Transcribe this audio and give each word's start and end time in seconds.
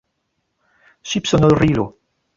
Ŝipsonorilo. 1.11 1.89